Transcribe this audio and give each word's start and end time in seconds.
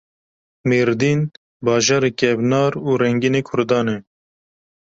Mêrdîn 0.69 1.21
bajarê 1.65 2.11
kevnar 2.19 2.73
û 2.87 2.89
rengîn 3.01 3.35
ê 3.39 3.41
Kurdan 3.47 3.87
e. 3.95 3.97